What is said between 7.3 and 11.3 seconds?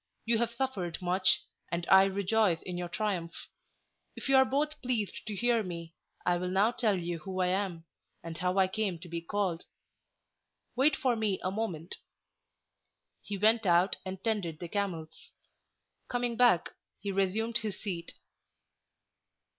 I am, and how I came to be called. Wait for